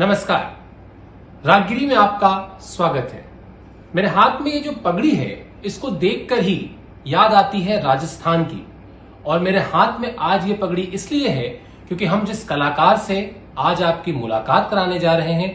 नमस्कार। 0.00 1.46
रागगिरी 1.46 1.86
में 1.86 1.94
आपका 1.94 2.58
स्वागत 2.60 3.10
है। 3.12 3.24
मेरे 3.94 4.08
हाथ 4.08 4.40
में 4.40 4.50
ये 4.52 4.60
जो 4.60 4.72
पगड़ी 4.84 5.10
है, 5.10 5.52
इसको 5.64 5.90
देखकर 5.90 6.38
ही 6.38 6.70
याद 7.06 7.32
आती 7.32 7.60
है 7.60 7.80
राजस्थान 7.82 8.44
की। 8.44 8.64
और 9.26 9.40
मेरे 9.40 9.60
हाथ 9.62 10.00
में 10.00 10.14
आज 10.16 10.46
ये 10.48 10.54
पगड़ी 10.54 10.82
इसलिए 10.82 11.28
है 11.28 11.48
क्योंकि 11.88 12.06
हम 12.06 12.24
जिस 12.24 12.44
कलाकार 12.48 12.96
से 12.98 13.18
आज 13.58 13.82
आपकी 13.82 14.12
मुलाकात 14.12 14.70
कराने 14.70 14.98
जा 14.98 15.16
रहे 15.16 15.32
हैं, 15.32 15.52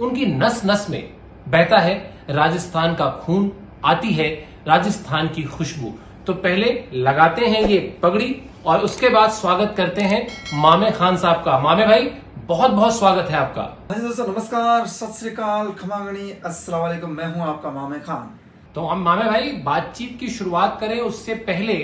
उनकी 0.00 0.26
नस 0.26 0.62
नस 0.66 0.86
में 0.90 1.02
बहता 1.48 1.78
है 1.78 1.94
राजस्थान 2.30 2.94
का 2.94 3.10
खून, 3.22 3.50
आती 3.84 4.12
है 4.12 4.28
राजस्थान 4.68 5.28
की 5.28 5.42
खुशबू। 5.42 5.92
तो 6.26 6.34
पहले 6.36 6.84
लगाते 6.94 7.46
हैं 7.46 7.62
ये 7.62 7.78
पगड़ी 8.02 8.34
और 8.66 8.78
उसके 8.78 9.08
बाद 9.08 9.30
स्वागत 9.32 9.74
करते 9.76 10.02
हैं 10.02 10.26
मामे 10.54 10.90
खान 10.90 11.16
साहब 11.16 11.42
का। 11.44 11.58
मामे 11.58 11.86
भाई 11.86 12.10
बहुत 12.48 12.70
बहुत 12.70 12.96
स्वागत 12.96 13.30
है 13.30 13.36
आपका। 13.36 13.62
दोस्तों 13.92 14.26
नमस्कार 14.26 14.86
सत 14.86 15.12
श्रीकाल 15.14 15.66
खमांगनी 15.70 16.30
अस्सलाम 16.46 16.80
वालेकुम 16.80 17.10
मैं 17.10 17.26
हूँ 17.26 17.42
आपका 17.42 17.70
मामे 17.70 17.98
खान। 17.98 18.30
तो 18.74 18.84
हम 18.86 19.02
मामे 19.02 19.24
भाई 19.24 19.50
बातचीत 19.64 20.16
की 20.20 20.28
शुरुआत 20.28 20.78
करें 20.80 21.00
उससे 21.00 21.34
पहले 21.42 21.74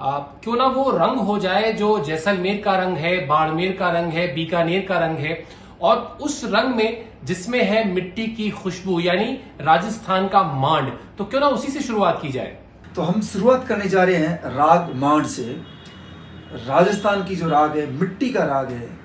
आ, 0.00 0.18
क्यों 0.18 0.56
ना 0.56 0.66
वो 0.66 0.90
रंग 0.90 1.20
हो 1.20 1.38
जाए 1.38 1.72
जो 1.72 1.98
जैसलमेर 2.04 2.60
का 2.64 2.76
रंग 2.76 2.96
है 2.96 3.14
बाड़मेर 3.26 3.76
का 3.76 3.90
रंग 3.90 4.12
है 4.12 4.26
बीकानेर 4.34 4.84
का 4.88 4.98
रंग 4.98 5.18
है 5.18 5.38
और 5.82 5.96
उस 6.20 6.42
रंग 6.46 6.74
में 6.76 7.08
जिसमें 7.24 7.62
है 7.62 7.88
मिट्टी 7.88 8.26
की 8.34 8.50
खुशबू 8.52 9.00
यानी 9.00 9.32
राजस्थान 9.62 10.28
का 10.28 10.42
मांड। 10.60 10.92
तो 11.18 11.24
क्यों 11.24 11.40
ना 11.40 11.48
उसी 11.48 11.72
से 11.72 11.80
शुरुआत 11.82 12.22
की 12.22 12.32
जाए? 12.32 12.56
तो 12.96 13.02
हम 13.02 13.22
शुरुआत 13.24 13.66
करने 13.68 13.88
जा 13.88 14.04
रहे 14.04 14.16
हैं 14.16 14.56
राग 14.56 14.94
मांड 14.96 15.26
से। 15.28 15.50
राजस्थान 16.66 17.24
की 17.24 17.36
जो 17.36 17.48
राग 17.48 17.78
है 17.78 17.90
मिट्टी 17.92 18.30
का 18.30 18.44
राग 18.46 18.70
है 18.70 18.96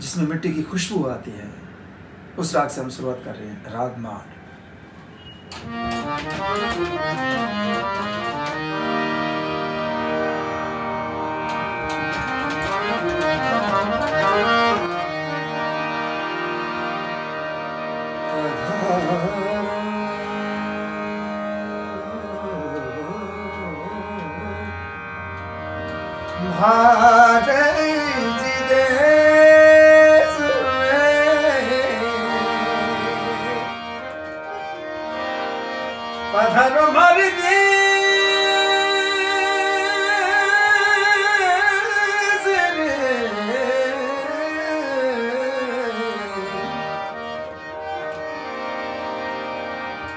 जिसमें 0.00 0.26
मिट्टी 0.26 0.52
की 0.52 0.62
खुशबू 0.62 1.04
आती 1.04 1.30
है, 1.30 1.50
उस 2.38 2.54
राग 2.54 2.68
से 2.68 2.80
हम 2.80 2.90
शुरुआत 2.90 3.22
कर 3.24 3.34
रहे 3.34 3.48
हैं, 3.48 3.72
राग 3.72 3.98
मांड 3.98 4.32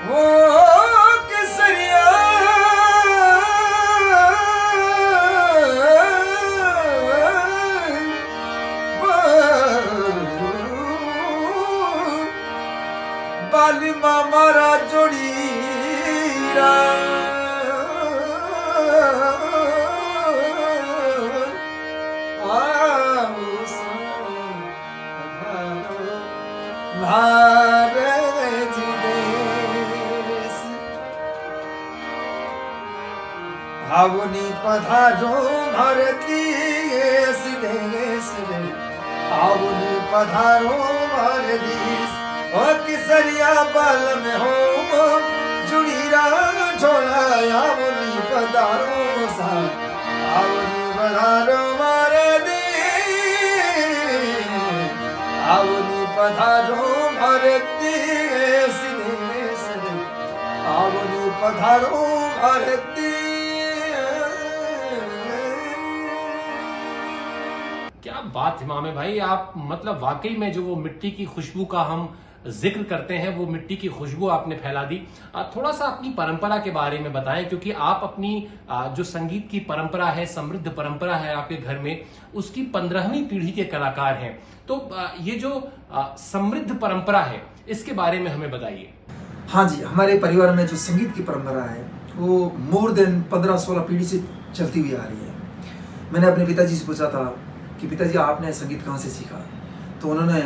रे। 0.09 0.46
भावनी 34.07 34.49
पधारो 34.63 35.29
भारती 35.75 36.43
देश 37.63 38.27
रे 38.49 38.59
भावनी 39.31 39.95
पधारो 40.11 40.77
भारतीस 41.13 42.13
ओ 42.59 42.63
किसरिया 42.85 43.51
बल 43.75 44.05
में 44.23 44.37
हो 44.43 44.55
जुड़ी 45.71 45.99
राम 46.13 46.59
छोड़ा 46.79 47.25
आवनी 47.63 48.15
पधारो 48.31 49.27
सा 49.39 49.49
आवनी 50.39 50.85
पधारो 50.99 51.59
भारती 51.83 52.63
आवनी 55.57 56.05
पधारो 56.19 56.87
भारती 57.19 57.95
देश 58.37 58.79
रे 59.83 59.99
आवनी 60.77 61.29
पधारो 61.43 62.05
भारती 62.41 63.06
बात 68.29 68.61
है 68.61 68.67
मामे 68.67 68.91
भाई, 68.91 69.17
आप 69.19 69.53
मतलब 69.57 69.99
वाकई 70.01 70.35
में 70.37 70.51
जो 70.53 70.63
वो 70.63 70.75
मिट्टी 70.77 71.11
की 71.11 71.25
खुशबू 71.27 71.65
का 71.65 71.81
हम 71.83 72.17
ज़िक्र 72.49 72.83
करते 72.85 73.13
हैं, 73.13 73.35
वो 73.37 73.45
मिट्टी 73.47 73.75
की 73.75 73.87
खुशबू 73.89 74.27
आपने 74.29 74.55
फैला 74.55 74.83
दी। 74.83 74.97
थोड़ा 75.55 75.71
सा 75.71 75.85
अपनी 75.85 76.09
परंपरा 76.11 76.57
के 76.57 76.71
बारे 76.71 76.99
में 76.99 77.11
बताएँ, 77.13 77.45
क्योंकि 77.45 77.71
आप 77.71 78.01
अपनी 78.03 78.47
जो 78.71 79.03
संगीत 79.05 79.47
की 79.51 79.59
परंपरा 79.61 80.05
है, 80.07 80.25
समृद्ध 80.25 80.67
परंपरा 80.67 81.15
है 81.15 81.33
आपके 81.35 81.55
घर 81.55 81.79
में, 81.79 82.05
उसकी 82.35 82.63
पंद्रहवीं 82.73 83.23
पीढ़ी 83.27 83.51
के 83.51 83.63
कलाकार 83.65 84.13
हैं। 84.15 84.37
तो 84.67 84.89
ये 85.21 85.35
जो 85.35 85.51
समृद्ध 86.21 86.75
परंपरा 86.75 87.19
है, 87.21 87.41
इसके 87.69 87.93
बारे 87.93 88.19
में 88.19 88.31
हमें 88.31 88.49
बताइए। 88.51 88.89
हाँ 89.49 89.67
जी, 89.69 89.81
हमारे 89.83 90.17
परिवार 90.19 90.55
में 90.55 90.65
जो 90.67 90.77
संगीत 90.77 91.13
की 91.15 91.23
परंपरा 91.23 91.63
है, 91.63 91.85
वो 92.15 92.51
मोर 92.71 92.91
देन 92.91 93.21
पंद्रह 93.31 93.57
सोलह 93.57 93.81
पीढ़ी 93.81 94.05
से 94.05 94.23
चलती 94.53 94.79
हुई 94.79 94.93
आ 94.93 95.03
रही 95.03 95.17
है। 95.17 95.35
मैंने 96.13 96.27
अपने 96.27 96.45
पिताजी 96.45 96.75
से 96.75 96.85
पूछा 96.87 97.09
था 97.09 97.23
कि 97.79 97.87
पिताजी, 97.87 98.17
आपने 98.19 98.53
संगीत 98.53 98.81
कहाँ 98.85 98.97
से 98.97 99.09
सीखा? 99.09 99.45
तो 100.01 100.09
उन्होंने 100.09 100.41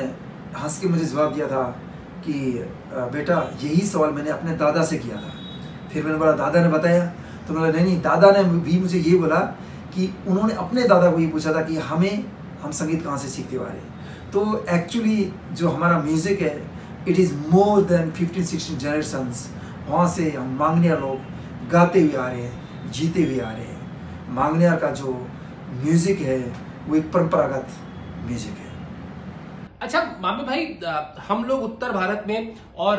हंस 0.57 0.79
के 0.79 0.87
मुझे 0.87 1.05
जवाब 1.05 1.33
दिया 1.33 1.47
था 1.47 1.63
कि 2.25 2.33
बेटा, 3.13 3.35
यही 3.63 3.81
सवाल 3.87 4.11
मैंने 4.11 4.29
अपने 4.29 4.55
दादा 4.57 4.83
से 4.83 4.97
किया 4.97 5.15
था। 5.17 5.31
फिर 5.91 6.03
मैंने 6.03 6.17
बोला, 6.17 6.31
दादा 6.33 6.61
ने 6.61 6.69
बताया? 6.69 7.05
तो 7.47 7.53
बोला, 7.53 7.69
नहीं 7.69 7.85
नहीं 7.85 8.01
दादा 8.01 8.31
ने 8.31 8.43
भी 8.43 8.79
मुझे 8.79 8.99
ये 8.99 9.17
बोला 9.17 9.39
कि 9.93 10.13
उन्होंने 10.27 10.53
अपने 10.55 10.83
दादा 10.87 11.11
को 11.11 11.19
ये 11.19 11.27
पूछा 11.27 11.53
था 11.53 11.61
कि 11.61 11.77
हमें, 11.79 12.25
हम 12.61 12.71
संगीत 12.71 13.03
कहाँ 13.03 13.17
से 13.17 13.27
सीखते 13.29 13.57
आ 13.57 13.63
रहे 13.63 13.89
तो 14.31 14.41
एक्चुअली 14.69 15.31
जो 15.53 15.69
हमारा 15.69 15.97
म्यूज़िक 16.01 16.41
है 16.41 16.55
it 17.09 17.19
is 17.19 17.33
more 17.49 17.81
than 17.85 18.11
fifteen 18.11 18.43
sixteen 18.45 18.77
generations 18.79 19.47
वहाँ 19.87 20.07
से 20.07 20.29
हम 20.31 20.55
मांगनिया 20.59 20.95
लोग 20.97 21.69
गाते 21.71 22.01
हुए 22.01 22.15
आ 22.15 22.27
रहे 22.27 22.41
हैं, 22.41 22.91
जीते 22.91 23.23
हुए 23.23 23.39
आ 23.39 23.51
रहे 23.51 23.65
हैं। 23.65 24.33
मांगनिया 24.35 24.75
का 24.75 24.91
जो 24.91 25.13
म्यूज़िक 25.83 26.19
है 26.19 26.39
वो 26.87 26.95
एक 26.95 27.11
परंपरागत 27.13 27.67
म्यूज़िक 28.27 28.57
है। 28.57 28.69
अच्छा 29.81 30.01
मामी 30.21 30.43
भाई 30.43 30.65
हम 31.27 31.43
लोग 31.45 31.63
उत्तर 31.63 31.91
भारत 31.91 32.23
में 32.27 32.53
और 32.77 32.97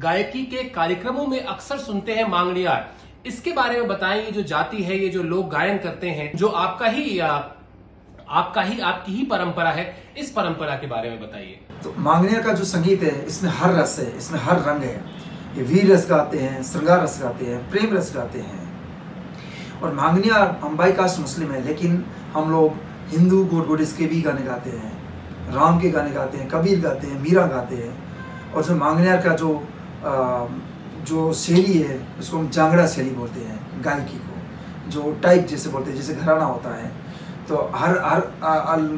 गायकी 0.00 0.44
के 0.46 0.62
कार्यक्रमों 0.70 1.26
में 1.26 1.40
अक्सर 1.40 1.78
सुनते 1.80 2.14
हैं 2.14 2.28
मांगड़ियार। 2.28 2.90
इसके 3.26 3.52
बारे 3.52 3.80
में 3.80 3.88
बताएँ 3.88 4.22
ये 4.24 4.30
जो 4.30 4.42
जाति 4.44 4.82
है 4.82 4.98
ये 4.98 5.08
जो 5.08 5.22
लोग 5.24 5.50
गायन 5.50 5.78
करते 5.78 6.10
हैं 6.10 6.30
जो 6.36 6.48
आपका 6.48 6.86
ही 6.88 7.18
आपका 7.18 8.62
ही 8.62 8.80
आपकी 8.80 9.12
ही 9.12 9.24
परंपरा 9.26 9.70
है 9.70 9.84
इस 10.18 10.30
परंपरा 10.30 10.76
के 10.76 10.86
बारे 10.86 11.10
में 11.10 11.20
बताइए। 11.20 11.58
तो 11.84 11.94
मांगनिया 11.98 12.42
का 12.42 12.52
जो 12.52 12.64
संगीत 12.66 13.02
है 13.02 13.26
इसमें 13.26 13.50
हर 13.52 13.74
रस 13.74 13.98
है 13.98 14.16
इसमें 14.16 14.38
हर 14.40 14.60
रंग 14.62 14.82
है। 14.82 14.96
ये 15.56 15.62
वीर 15.64 15.92
रस 15.92 16.06
गाते 16.10 16.38
हैं 16.38 16.62
श्रृंगार 16.62 17.02
रस 17.02 17.18
गाते 17.22 17.46
हैं 17.46 17.70
प्रेम 17.70 17.96
रस 17.96 18.12
गाते 18.16 18.40
हैं। 18.40 18.69
और 19.82 19.92
मांगनिया 19.94 20.36
हम 20.62 20.76
बाई 20.76 20.92
कास्ट 20.92 21.20
मुस्लिम 21.20 21.50
है 21.52 21.64
लेकिन 21.66 22.04
हम 22.34 22.50
लोग 22.50 22.74
हिंदू 23.10 23.44
गोड 23.44 23.66
गोडिस 23.66 23.92
के 23.96 24.06
भी 24.06 24.20
गाने 24.22 24.42
गाते 24.42 24.70
हैं 24.70 24.92
राम 25.54 25.80
के 25.80 25.90
गाने 25.90 26.10
गाते 26.10 26.38
हैं 26.38 26.48
कबीर 26.48 26.80
गाते 26.80 27.06
हैं 27.06 27.20
मीरा 27.20 27.46
गाते 27.46 27.76
हैं 27.76 28.52
और 28.54 28.64
जो 28.64 28.76
मांगनियार 28.76 29.22
का 29.22 29.34
जो 29.36 29.54
अ, 30.04 30.12
जो 31.08 31.32
शैली 31.34 31.78
है 31.78 31.98
उसको 32.20 32.38
हम 32.38 32.48
जांगड़ा 32.50 32.86
शैली 32.86 33.10
बोलते 33.10 33.40
हैं 33.40 33.82
गायकी 33.84 34.18
को 34.18 34.90
जो 34.90 35.12
टाइप 35.22 35.46
जैसे 35.46 35.70
बोलते 35.70 35.90
हैं 35.90 35.96
जैसे 35.96 36.14
घराना 36.14 36.44
होता 36.44 36.74
है। 36.76 36.88
तो 37.48 37.56
हर 37.74 37.96
हर 37.98 38.20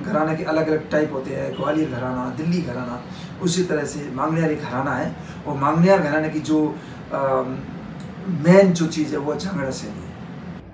घराना 0.07 0.35
के 0.35 0.45
अलग 0.45 0.69
अलग 0.69 0.89
टाइप 0.91 1.13
होते 1.13 1.35
हैं 1.35 1.53
ग्वालियर 1.57 1.91
घराना 1.91 2.29
दिल्ली 2.37 2.61
घराना 2.63 3.01
उसी 3.43 3.63
तरह 3.65 3.85
से 3.85 4.11
मांगनियार 4.15 4.51
एक 4.51 4.63
घराना 4.63 4.95
है 4.95 5.15
और 5.47 5.57
मांगनियार 5.59 5.99
घराने 6.01 6.29
की 6.31 6.41
जो 6.51 6.59
मेन 8.47 8.73
जो 8.73 8.87
चीज़ 8.87 9.13
है 9.13 9.19
वो 9.19 9.35
झांगड़ा 9.35 9.71
शैली 9.71 10.03
है। 10.03 10.12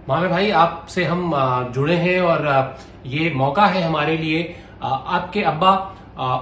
मामे 0.09 0.29
भाई, 0.29 0.51
आपसे 0.51 1.05
हम 1.05 1.33
जुड़े 1.75 1.95
हैं 1.95 2.21
और 2.21 2.77
ये 3.07 3.33
मौका 3.37 3.67
है 3.67 3.83
हमारे 3.83 4.17
लिए 4.17 4.55
आपके 4.83 5.43
अब्बा 5.43 5.73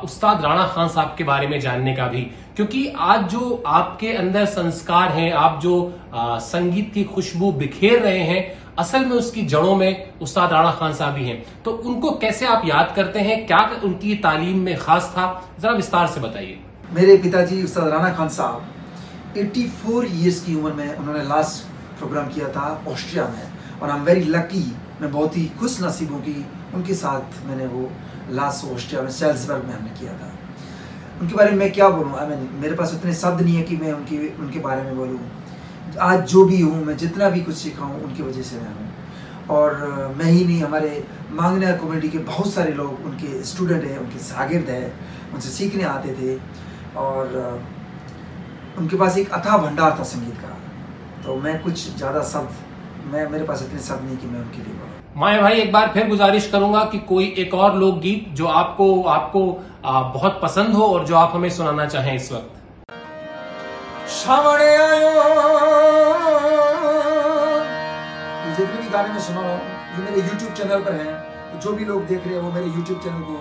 उस्ताद 0.05 0.45
राणा 0.45 0.67
खान 0.67 0.89
साहब 0.89 1.15
के 1.19 1.25
बारे 1.25 1.47
में 1.47 1.59
जानने 1.61 1.95
का 1.97 2.07
भी। 2.07 2.21
क्योंकि 2.57 2.87
आज 2.99 3.25
जो 3.31 3.63
आपके 3.67 4.13
अंदर 4.13 4.45
संस्कार 4.45 5.13
हैं, 5.13 5.33
आप 5.33 5.59
जो 5.63 5.75
संगीत 6.15 6.93
की 6.95 7.05
खुशबू 7.05 7.53
बिखेर 7.53 8.01
रहे 8.03 8.23
हैं, 8.23 8.43
असल 8.79 9.05
में 9.05 9.17
उसकी 9.17 9.43
जड़ों 9.45 9.77
में 9.77 10.13
उस्ताद 10.23 10.53
राणा 10.53 10.71
खान 10.71 10.93
साहब 10.95 11.17
ही 11.17 11.29
हैं। 11.29 11.43
तो 11.65 11.71
उनको 11.71 12.11
कैसे 12.17 12.47
आप 12.47 12.63
याद 12.67 12.93
करते 12.97 13.21
हैं? 13.21 13.47
क्या 13.47 13.59
उनकी 13.85 14.15
तालीम 14.23 14.59
में 14.59 14.77
खास 14.79 15.13
था? 15.17 15.27
जरा 15.61 15.73
विस्तार 15.75 16.07
से 16.07 16.21
बताइए। 16.21 16.59
मेरे 16.91 17.17
पिताजी 17.19 17.63
उस्ताद 17.65 17.89
राणा 17.89 18.13
खान 18.13 18.29
साहब 18.31 18.67
84 19.37 20.05
इयर्स 20.07 20.41
की 20.41 20.55
उम्र 20.55 20.73
में 20.73 20.95
उन्होंने 20.95 21.23
लास्ट 21.25 21.75
प्रोग्राम 21.99 22.29
किया 22.29 22.49
था 22.49 22.85
ऑस्ट्रिया 22.89 23.29
में। 23.29 23.81
और 23.81 23.91
आई 23.91 23.99
एम 23.99 24.05
वेरी 24.05 24.25
लकी 24.25 24.77
मैं 25.01 25.13
बहुत 25.13 25.37
ही 25.37 25.45
खुश 25.61 25.83
नसीब 25.83 26.13
हूँ 26.13 26.23
कि 26.23 26.47
उनके 26.75 26.95
साथ 26.95 27.47
मैंने 27.47 27.67
वो 27.67 27.91
लास्ट 28.31 28.65
ऑस्ट्रिया 28.65 29.03
में 29.03 29.11
सेल्सबर्ग 29.11 29.65
में 29.65 29.75
हमने 29.75 29.91
किया 29.91 30.13
था। 30.13 30.33
उनके 31.21 31.35
बारे 31.35 31.51
में 31.51 31.59
मैं 31.59 31.73
क्या 31.73 31.89
बोलूँ? 31.89 32.19
आई 32.19 32.27
मीन 32.27 32.49
मेरे 32.61 32.75
पास 32.75 32.95
उतने 32.95 33.15
शब्द 33.15 33.41
नहीं 33.41 33.57
है 33.57 33.63
कि 33.63 33.77
मैं 33.77 33.93
उनकी, 33.93 34.19
उनके 34.39 34.59
बारे 34.59 34.83
में 34.83 34.97
बोलूँ। 34.97 35.21
आज 36.01 36.27
जो 36.29 36.45
भी 36.45 36.61
हूँ, 36.61 36.85
मैं 36.85 36.97
जितना 36.97 37.31
भी 37.31 37.41
कुछ 37.41 37.55
सीखा 37.55 37.85
हूँ, 37.85 38.03
उनकी 38.03 38.23
वजह 38.23 38.43
से 38.43 38.57
मैं 38.57 38.75
हूँ। 38.75 38.93
और 39.51 39.77
मैं 40.19 40.25
ही 40.25 40.45
नहीं, 40.45 40.63
हमारे 40.63 41.07
मांगने 41.31 41.73
कम्युनिटी 41.73 42.09
के 42.09 42.19
बहुत 42.19 42.53
सारे 42.53 42.73
लोग, 42.73 43.05
उनके 43.05 43.43
स्टूडेंट 43.45 43.85
हैं, 43.85 43.99
उनके 43.99 44.19
शागिर्द 44.19 44.71
हैं, 44.71 44.93
उनसे 45.35 45.49
सीखने 45.49 45.85
आते 45.85 46.13
थे। 46.13 46.39
और 46.97 47.65
उनके 48.79 48.97
पास 48.97 49.19
एक 49.19 49.31
अथा 49.31 49.57
भंडार 49.59 49.97
था 49.99 50.03
संगीत 50.03 50.35
का। 50.35 50.57
तो 51.27 51.35
मैं 51.37 51.53
कुछ 51.63 51.75
ज़्यादा 51.97 52.21
शब्द 52.25 53.13
मैं 53.13 53.27
मेरे 53.31 53.45
पास 53.45 53.63
इतने 53.63 53.81
शब्द 53.83 54.05
नहीं 54.05 54.17
कि 54.17 54.27
मैं 54.27 54.41
उनके 54.41 54.59
लिए 54.59 54.75
बोलूँ। 54.75 55.21
माए 55.21 55.39
भाई 55.41 55.61
एक 55.61 55.73
बार 55.73 55.89
फिर 55.95 56.07
गुजारिश 56.09 56.47
करूँगा 56.51 56.83
कि 56.93 56.99
कोई 57.09 57.25
एक 57.39 57.55
और 57.55 57.77
लोकगीत 57.79 58.29
जो 58.37 58.47
आपको 58.59 58.87
आपको 59.13 59.41
बहुत 60.15 60.39
पसंद 60.43 60.75
हो 60.75 60.87
और 60.89 61.07
जो 61.07 61.17
आप 61.17 61.33
हमें 61.35 61.49
सुनाना 61.57 61.87
चाहें 61.87 62.15
इस 62.15 62.31
वक्त। 62.33 62.93
सामने 64.17 64.69
आयो। 64.77 65.11
जितने 68.57 68.77
भी 68.77 68.89
गाने 68.91 69.09
में 69.09 69.19
सुना 69.21 69.41
हूँ 69.41 69.57
ये 69.97 70.05
मेरे 70.05 70.23
YouTube 70.29 70.53
चैनल 70.59 70.85
पर 70.85 70.95
हैं। 70.95 71.17
तो 71.51 71.59
जो 71.61 71.73
भी 71.73 71.85
लोग 71.85 72.07
देख 72.07 72.27
रहे 72.27 72.35
हैं 72.35 72.43
वो 72.43 72.53
मेरे 72.53 72.69
YouTube 72.69 73.03
चैनल 73.05 73.23
को 73.23 73.41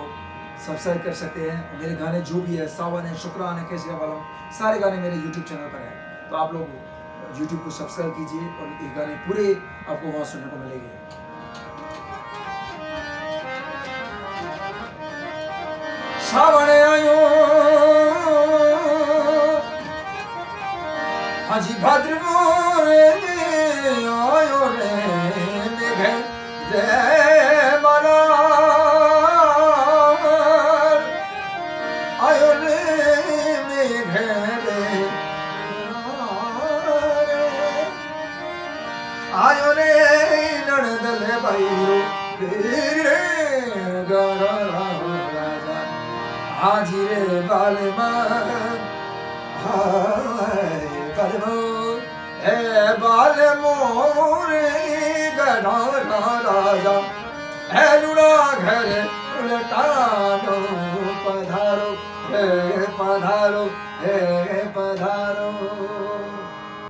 सब्सक्राइब 0.66 1.02
कर 1.04 1.12
सकते 1.22 1.40
हैं। 1.50 1.78
मेरे 1.80 1.94
गाने 2.02 2.20
जो 2.32 2.42
भी 2.42 2.56
है 2.56 2.66
सावन 2.74 3.06
है 3.06 3.14
शुक्रान 3.18 3.54
है 3.58 3.64
कैसे 3.70 3.94
वालम 3.94 4.20
सारे 4.58 4.78
गाने 4.80 4.98
मेरे 4.98 5.16
YouTube 5.16 5.48
चैनल 5.48 5.68
पर 5.68 5.80
हैं। 5.80 5.94
तो 6.30 6.36
आप 6.36 6.54
लोग 6.54 6.84
YouTube 7.34 7.62
को 7.64 7.70
सब्सक्राइब 7.70 8.12
कीजिए 8.16 8.44
और 8.60 8.66
ये 8.82 8.88
गाने 8.96 9.14
पूरे 9.26 9.46
आपको 9.92 10.06
वहाँ 10.12 10.24
सुनने 10.24 10.46
को 10.50 10.56
मिलेंगे। 10.56 10.90
सावन 16.26 16.68
आयो। 16.70 17.18
हाजी 21.50 21.74
भाद्र 21.82 22.12
आयो 24.34 24.60
रे, 24.76 24.92
मेघ 25.76 26.00
हाजी 46.56 47.02
रे 47.06 47.40
बाल 47.48 47.76
हाय 49.62 50.86
करमो 51.16 51.56
हे 52.44 52.56
बाल 53.02 53.40
मोरे 53.60 54.62
गढ़ा 55.36 55.76
राजा 56.46 56.96
हे 57.72 57.84
लुड़ा 58.02 58.32
घर 58.54 58.88
उलटानो 59.38 60.56
पधारो 61.26 61.90
हे 62.30 62.44
पधारो 62.98 63.64
हे 64.00 64.16
पधारो। 64.76 65.50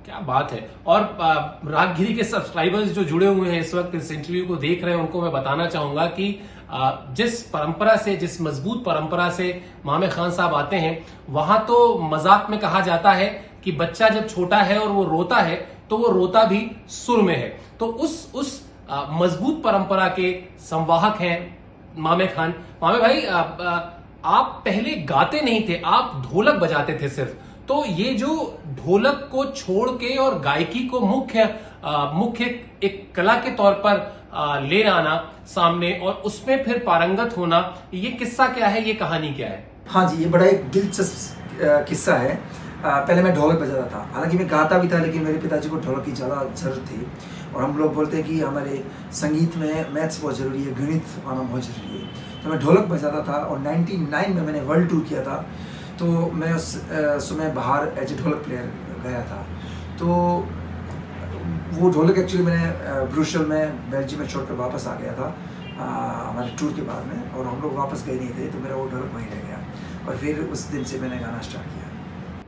क्या 0.05 0.19
बात 0.27 0.53
है? 0.53 0.61
और 0.87 1.01
रागगिरी 1.67 2.15
के 2.15 2.25
सब्सक्राइबर्स 2.25 2.89
जो 2.91 3.05
जुड़े 3.05 3.27
हुए 3.27 3.51
हैं 3.51 3.61
इस 3.61 3.75
वक्त 3.75 3.95
इस 3.95 4.11
इंटरव्यू 4.13 4.45
को 4.47 4.57
देख 4.57 4.85
रहे 4.85 4.95
हैं, 4.95 5.01
उनको 5.01 5.23
मैं 5.23 5.33
बताना 5.33 5.67
चाहूँगा 5.67 6.07
कि 6.19 6.27
जिस 7.15 7.43
परंपरा 7.49 7.97
से 7.97 8.17
जिस 8.17 8.41
मज़बूत 8.43 8.85
परंपरा 8.85 9.29
से 9.31 9.49
मामे 9.87 10.09
खान 10.09 10.31
साहब 10.31 10.55
आते 10.55 10.77
हैं 10.77 10.95
वहाँ 11.31 11.59
तो 11.67 11.77
मज़ाक 12.05 12.47
में 12.51 12.59
कहा 12.61 12.81
जाता 12.81 13.13
है 13.13 13.29
कि 13.65 13.73
बच्चा 13.75 14.09
जब 14.09 14.29
छोटा 14.29 14.59
है 14.59 14.79
और 14.79 14.89
वो 14.91 15.05
रोता 15.07 15.37
है 15.39 15.57
तो 15.91 15.97
वो 15.99 16.09
रोता 16.11 16.45
भी 16.45 16.71
सुर 16.91 17.23
में 17.23 17.37
है। 17.37 17.49
तो 17.81 17.87
उस 17.87 18.33
उस 18.35 18.61
मज़बूत 18.91 19.63
परंपरा 19.65 20.09
के 20.11 20.33
संवाहक 20.61 21.21
हैं 21.21 21.37
मामे 21.99 22.27
खान। 22.27 22.55
मामे 22.83 22.99
भाई 22.99 23.21
आ, 23.23 23.39
आ, 23.39 23.93
आप 24.27 24.63
पहले 24.65 24.91
गाते 25.05 25.41
नहीं 25.41 25.69
थे 25.69 25.81
आप 25.87 26.23
ढोलक 26.25 26.55
बजाते 26.61 26.99
थे 27.03 27.09
सिर्फ़। 27.09 27.35
तो 27.69 27.85
ये 27.87 28.13
जो 28.15 28.59
ढोलक 28.77 29.29
को 29.33 29.45
छोड़ 29.47 29.91
के 29.93 30.17
और 30.17 30.39
गायकी 30.41 30.87
को 30.89 31.01
मुख्य 31.01 31.45
मुख्य 32.15 32.45
एक 32.85 33.13
कला 33.17 33.35
के 33.37 33.51
तौर 33.57 33.73
पर 33.85 34.26
ले 34.63 34.83
आना 34.85 35.15
सामने 35.47 35.93
और 35.99 36.13
उसमें 36.27 36.65
फिर 36.65 36.83
पारंगत 36.87 37.37
होना, 37.39 37.59
ये 37.95 38.11
किस्सा 38.13 38.47
क्या 38.49 38.69
है, 38.69 38.87
ये 38.89 38.95
कहानी 38.95 39.33
क्या 39.35 39.49
है? 39.49 39.65
हाँ 39.89 40.09
जी, 40.09 40.23
ये 40.23 40.29
बड़ा 40.29 40.45
एक 40.47 40.69
दिलचस्प 40.71 41.85
किस्सा 41.89 42.15
है। 42.17 42.35
पहले 42.85 43.23
मैं 43.23 43.35
ढोलक 43.35 43.59
बजाता 43.61 43.87
था। 43.91 44.01
हालाँकि 44.15 44.39
मैं 44.39 44.47
गाता 44.51 44.79
भी 44.79 44.89
था, 44.89 44.99
लेकिन 44.99 45.23
मेरे 45.23 45.39
पिताजी 45.39 45.69
को 45.69 45.77
ढोलक 45.79 46.05
की 46.05 46.13
ज़्यादा 46.13 46.43
ज़रूरत 46.55 46.87
थी। 46.91 47.07
और 47.55 47.63
हम 47.63 47.77
लोग 47.79 47.95
बोलते 47.95 48.17
हैं 48.17 48.27
कि 48.27 48.41
हमारे 48.41 48.83
संगीत 49.15 49.57
में 49.57 49.93
मैथ्स 49.93 50.21
बहुत 50.23 50.39
ज़रूरी 50.39 50.63
है, 50.63 50.75
गणित 50.75 51.03
आना 51.27 51.41
बहुत 51.41 51.63
ज़रूरी 51.63 51.99
है। 51.99 52.43
तो 52.43 52.51
मैं 52.51 52.59
ढोलक 52.61 52.85
बजाता 52.89 53.23
था 53.29 53.39
और 53.45 53.59
99 53.61 54.35
में 54.35 54.43
मैंने 54.43 54.61
वर्ल्ड 54.63 54.89
टूर 54.91 55.05
किया 55.09 55.23
था। 55.23 55.37
तो 55.99 56.07
मैं 56.35 56.53
उस 56.55 56.67
समय 57.29 57.51
बाहर 57.53 57.93
एज 57.99 58.13
ए 58.13 58.17
ढोलक 58.17 58.45
प्लेयर 58.45 58.73
गया 59.05 59.23
था। 59.23 59.43
तो 59.99 60.07
वो 61.77 61.89
ढोलक 61.91 62.19
एक्चुअली 62.19 62.45
मैंने 62.45 63.05
ब्रुशल 63.13 63.45
में 63.47 63.91
बेल्जियम 63.91 64.21
में 64.21 64.29
छोड़कर 64.29 64.55
वापस 64.57 64.87
आ 64.87 64.95
गया 64.95 65.13
था 65.15 65.35
हमारे 65.79 66.49
टूर 66.59 66.73
के 66.73 66.83
बाद 66.83 67.07
में 67.07 67.33
और 67.33 67.47
हम 67.47 67.61
लोग 67.63 67.75
वापस 67.77 68.05
गए 68.07 68.15
नहीं 68.15 68.31
थे 68.31 68.47
तो 68.53 68.59
मेरा 68.59 68.77
वो 68.77 68.87
ढोलक 68.91 69.11
वहीं 69.15 69.27
रह 69.27 69.43
गया 69.49 69.59
और 70.07 70.17
फिर 70.19 70.39
उस 70.53 70.63
दिन 70.69 70.85
से 70.85 70.99
मैंने 71.01 71.19
गाना 71.19 71.41
स्टार्ट 71.43 71.67
किया। 71.67 71.85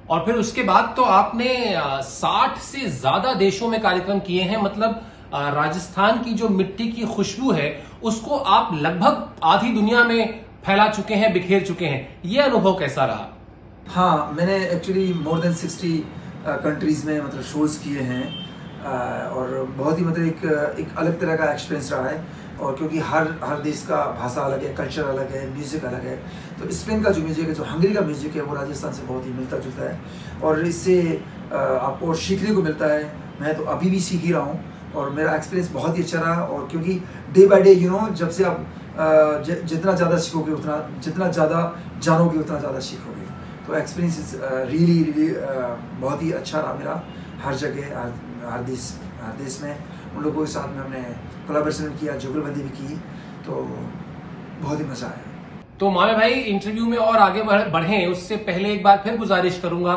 और 0.08 0.24
फिर 0.26 0.34
उसके 0.36 0.62
बाद 0.64 0.92
तो 0.96 1.02
आपने 1.12 1.50
साठ 2.04 2.58
से 2.60 2.88
ज़्यादा 2.90 3.34
देशों 3.36 3.68
में 3.68 3.80
कार्यक्रम 3.82 4.18
किए 4.28 4.42
हैं 4.42 4.62
मतलब 4.62 5.02
राजस्थान 5.34 6.22
की 6.22 6.32
जो 6.34 6.48
मिट्टी 6.50 6.88
की 6.88 7.06
खुशबू 7.06 7.52
है 7.52 7.68
उसको 8.02 8.36
आप 8.56 8.74
लगभग 8.74 9.40
आधी 9.44 9.72
दुनिया 9.74 10.04
में 10.04 10.44
फैला 10.66 10.88
चुके 10.90 11.14
हैं 11.14 11.32
बिखेर 11.32 11.66
चुके 11.66 11.86
हैं। 11.86 12.20
ये 12.24 12.40
अनुभव 12.42 12.78
कैसा 12.78 13.04
रहा? 13.04 13.28
हाँ 13.88 14.32
मैंने 14.32 14.56
actually 14.66 15.12
more 15.22 15.40
than 15.40 15.54
sixty 15.54 15.96
countries 16.46 17.06
में 17.06 17.20
मतलब 17.20 17.42
शोज़ 17.44 17.78
किए 17.84 18.00
हैं। 18.02 18.47
और 19.30 19.74
बहुत 19.76 19.98
ही 19.98 20.04
मतलब 20.04 20.24
एक 20.24 20.78
एक 20.80 20.96
अलग 20.98 21.20
तरह 21.20 21.36
का 21.36 21.52
एक्सपीरियंस 21.52 21.92
रहा 21.92 22.08
है। 22.08 22.46
और 22.58 22.76
क्योंकि 22.76 22.98
हर 23.00 23.28
हर 23.42 23.60
देश 23.62 23.82
का 23.88 23.96
भाषा 24.20 24.40
अलग 24.42 24.62
है 24.64 24.72
कल्चर 24.74 25.04
अलग 25.04 25.30
है 25.32 25.42
म्यूज़िक 25.50 25.84
अलग 25.84 26.04
है 26.04 26.16
तो 26.58 26.70
स्पेन 26.72 27.02
का 27.02 27.10
जो 27.10 27.22
म्यूज़िक 27.22 27.48
है, 27.48 27.54
जो 27.54 27.64
हंगरी 27.64 27.92
का 27.94 28.00
म्यूज़िक 28.00 28.34
है, 28.36 28.42
वो 28.42 28.54
राजस्थान 28.54 28.92
से 28.92 29.02
बहुत 29.06 29.26
ही 29.26 29.32
मिलता 29.32 29.58
जुलता 29.58 29.82
है। 29.84 30.00
और 30.42 30.60
इससे 30.66 30.96
आपको 31.52 32.14
सीखने 32.16 32.54
को 32.54 32.62
मिलता 32.62 32.86
है। 32.86 33.02
मैं 33.40 33.56
तो 33.56 33.64
अभी 33.66 33.90
भी 33.90 34.00
सीख 34.00 34.22
ही 34.22 34.32
रहा 34.32 34.42
हूँ 34.42 34.92
और 34.94 35.10
मेरा 35.10 35.34
एक्सपीरियंस 35.34 35.70
बहुत 35.72 35.98
ही 35.98 36.02
अच्छा 36.02 36.20
रहा। 36.20 36.42
और 36.42 36.66
क्योंकि 36.70 37.00
day 37.32 37.46
by 37.46 37.62
day 37.62 37.72
you 37.74 37.90
know 37.90 38.08
जब 38.14 38.30
से 38.30 38.44
आप 38.44 38.66
जितना 39.40 39.92
ज़्यादा 39.92 40.16
सीखोगे, 40.18 40.52
उतना, 40.52 40.76
जितना 41.00 41.28
ज़्यादा 41.30 41.60
जानोगे, 42.02 42.38
उतना 42.38 42.58
ज़्यादा 42.58 42.78
सीखोगे। 42.80 43.26
तो 43.66 43.74
एक्सपीरियंस 43.76 44.34
रियली 44.42 45.02
रियली 45.02 45.28
बहुत 46.00 46.22
ही 46.22 46.32
अच्छा 46.32 46.60
रहा 46.60 46.74
मेरा। 46.74 47.02
हर 47.44 47.54
जगह 47.56 47.96
हर 48.48 48.62
देश 48.64 48.92
हर 49.20 49.32
देश 49.38 49.60
में। 49.62 49.72
उन 50.08 50.22
लोगों 50.22 50.40
के 50.40 50.50
साथ 50.52 50.68
में 50.68 50.78
हमने 50.78 51.02
कोलाब्रेशन 51.46 51.96
किया 51.96 52.14
जुगलबंदी 52.18 52.62
भी 52.62 52.68
की 52.70 52.96
तो 53.46 53.62
बहुत 54.60 54.78
ही 54.78 54.84
मज़ा 54.84 55.06
आया। 55.06 55.76
तो 55.78 55.90
मामे 55.90 56.14
भाई 56.14 56.34
इंटरव्यू 56.52 56.86
में 56.86 56.96
और 56.98 57.16
आगे 57.18 57.42
बढ़े 57.72 58.04
उससे 58.06 58.36
पहले 58.46 58.72
एक 58.72 58.82
बार 58.84 59.00
फिर 59.04 59.16
गुजारिश 59.18 59.58
करूँगा 59.62 59.94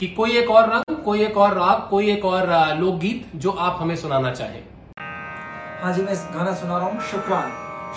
कि 0.00 0.06
कोई 0.16 0.36
एक 0.38 0.50
और 0.50 0.68
रंग 0.70 0.96
कोई 1.04 1.20
एक 1.22 1.36
और 1.38 1.54
राग 1.54 1.88
कोई 1.90 2.10
एक 2.10 2.24
और 2.26 2.48
लोकगीत 2.78 3.30
जो 3.36 3.50
आप 3.50 3.78
हमें 3.80 3.96
सुनाना 3.96 4.32
चाहें। 4.32 4.62
हाँ 5.82 5.92
जी 5.92 6.02
मैं 6.02 6.16
गाना 6.34 6.54
सुना 6.54 6.76
रहा 6.78 6.86
हूँ 6.86 7.00
शुक्रान। 7.10 7.50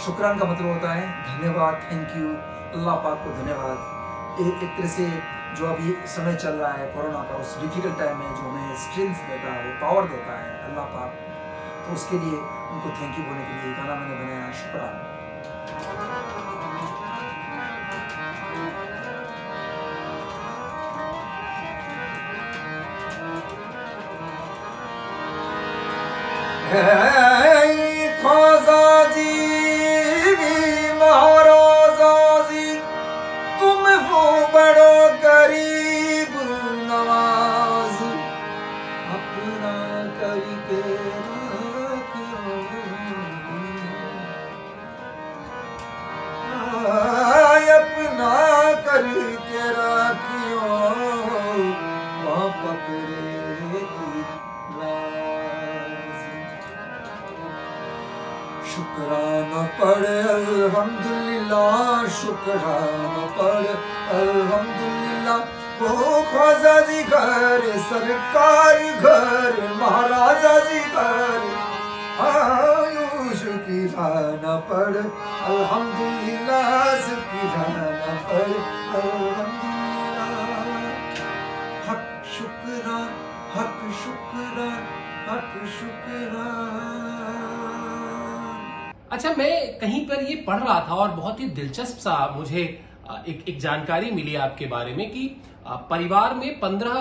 शुक्रान 0.05 0.39
का 0.39 0.45
मतलब 0.45 0.67
होता 0.67 0.93
है 0.93 1.07
धन्यवाद 1.27 1.81
थैंक 1.83 2.15
यू 2.17 2.27
अल्लाह 2.79 2.95
पाक 3.03 3.17
को 3.25 3.33
धन्यवाद। 3.33 4.41
एक 4.41 4.63
एक 4.63 4.77
तरह 4.77 4.87
से 4.89 5.05
जो 5.57 5.65
अभी 5.65 5.93
समय 6.15 6.35
चल 6.43 6.53
रहा 6.61 6.71
है 6.73 6.85
कोरोना 6.93 7.21
का, 7.29 7.35
उस 7.43 7.49
डिफ़िकल्ट 7.61 7.97
टाइम 7.99 8.17
में 8.19 8.27
जो 8.27 8.49
हमें 8.49 8.75
स्ट्रेंथ 8.85 9.15
देता 9.29 9.53
है, 9.53 9.59
वो 9.67 9.71
पावर 9.81 10.07
देता 10.13 10.37
है, 10.39 10.49
अल्लाह 10.69 10.85
पाक 10.95 11.11
तो 11.85 11.93
उसके 11.93 12.19
लिए 12.25 12.37
उनको 12.37 12.89
थैंक 12.99 13.17
यू 13.19 13.23
बोलने 13.25 13.43
के 13.45 13.53
लिए 13.61 13.73
गाना 13.77 13.95
मैंने 13.95 14.15
बनाया 14.23 14.51
शुक्रा 14.63 14.87
Yeah. 26.67 27.31
घर 67.55 67.77
सरकार 67.79 68.77
घर, 68.99 69.59
महाराजा 69.79 70.53
जी 70.59 70.79
घर 70.91 71.43
आयुष 72.23 73.43
की 73.67 73.77
पढ़ 73.89 74.97
अल्हम्दुलिल्लाह 75.51 77.05
की 77.29 77.45
पढ़ 77.53 78.51
अल्हम्दुलिल्लाह। 78.99 79.75
हक 81.87 82.03
शुक्रान 82.37 83.07
हक 83.55 83.79
शुक्रान 84.01 84.81
हक 85.29 85.53
शुक्रान 85.77 86.43
अच्छा 89.11 89.33
मैं 89.37 89.55
कहीं 89.79 90.05
पर 90.07 90.23
ये 90.23 90.35
पढ़ 90.47 90.59
रहा 90.59 90.79
था 90.89 90.95
और 90.95 91.11
बहुत 91.11 91.39
ही 91.39 91.47
दिलचस्प 91.61 91.97
सा 91.99 92.17
मुझे 92.35 92.63
एक 93.29 93.45
एक 93.47 93.59
जानकारी 93.59 94.11
मिली 94.11 94.35
आपके 94.47 94.65
बारे 94.67 94.93
में 94.95 95.09
कि 95.11 95.23
परिवार 95.91 96.33
में 96.35 96.59
पंद्रह 96.59 96.97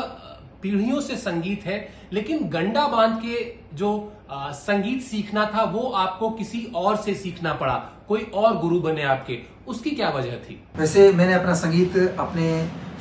पीढ़ियों 0.64 1.00
से 1.00 1.16
संगीत 1.16 1.64
है 1.66 1.76
लेकिन 2.12 2.48
गंडा 2.50 2.86
बाँध 2.88 3.16
के 3.22 3.38
जो 3.76 3.90
अ, 4.30 4.50
संगीत 4.52 5.02
सीखना 5.02 5.44
था 5.54 5.62
वो 5.72 5.80
आपको 5.96 6.30
किसी 6.30 6.62
और 6.74 6.96
से 6.96 7.14
सीखना 7.14 7.52
पड़ा 7.54 7.74
कोई 8.08 8.20
और 8.34 8.56
गुरु 8.58 8.80
बने 8.80 9.02
आपके। 9.04 9.38
उसकी 9.68 9.90
क्या 9.90 10.08
वजह 10.10 10.36
थी? 10.38 10.54
वैसे 10.76 11.10
मैंने 11.12 11.34
अपना 11.34 11.54
संगीत 11.54 11.96
अपने 12.18 12.46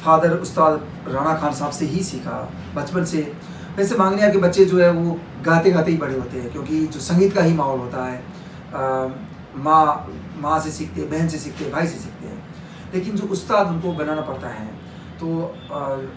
फादर 0.04 0.34
उस्ताद 0.38 0.86
राणा 1.08 1.36
खान 1.38 1.54
साहब 1.54 1.72
से 1.72 1.86
ही 1.86 2.04
सीखा 2.04 2.38
बचपन 2.76 3.06
से। 3.06 3.22
वैसे 3.78 3.96
मांगनिया 3.98 4.30
के 4.30 4.38
बच्चे 4.38 4.66
जो 4.66 4.80
है 4.80 4.90
वो 4.92 5.18
गाते 5.46 5.72
गाते 5.72 5.92
ही 5.92 5.98
बड़े 5.98 6.18
होते 6.20 6.40
हैं 6.40 6.52
क्योंकि 6.52 6.86
जो 6.88 7.00
संगीत 7.00 7.34
का 7.34 7.44
ही 7.44 7.54
माहौल 7.54 7.80
होता 7.80 8.06
है 8.06 8.22
माँ 9.64 9.86
माँ 10.38 10.60
से 10.60 10.72
सीखते 10.72 11.02
हैं 11.02 11.10
बहन 11.10 11.28
से 11.28 11.38
सीखते 11.38 11.64
हैं 11.64 11.74
भाई 11.74 11.88
से 11.88 12.00
सीखते 12.00 12.28
हैं। 12.28 12.42
लेकिन 12.94 13.16
जो 13.16 13.28
उस्ताद 13.28 13.68
उनको 13.68 13.94
बनाना 13.94 14.22
पड़ता 14.22 14.48
है 14.50 14.68
तो 15.24 15.30